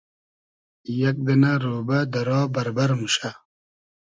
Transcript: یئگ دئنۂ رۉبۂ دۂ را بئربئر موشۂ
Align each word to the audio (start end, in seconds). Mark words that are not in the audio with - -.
یئگ 0.99 1.17
دئنۂ 1.27 1.51
رۉبۂ 1.61 1.99
دۂ 2.13 2.21
را 2.27 2.39
بئربئر 2.53 2.91
موشۂ 2.99 3.29